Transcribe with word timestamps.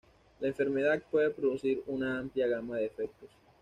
La 0.39 0.47
enfermedad 0.47 0.99
puede 1.11 1.29
producir 1.29 1.83
una 1.85 2.17
amplia 2.17 2.47
gama 2.47 2.77
de 2.77 2.87
efectos. 2.87 3.29